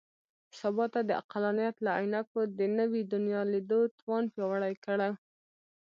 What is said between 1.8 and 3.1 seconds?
له عینکو د نوي